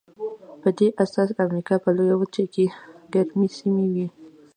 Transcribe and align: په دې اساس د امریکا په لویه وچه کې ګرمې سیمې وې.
په 0.61 0.69
دې 0.77 0.87
اساس 1.03 1.29
د 1.33 1.37
امریکا 1.47 1.75
په 1.83 1.89
لویه 1.97 2.15
وچه 2.17 2.43
کې 2.53 2.65
ګرمې 3.13 3.47
سیمې 3.57 3.87
وې. 3.93 4.07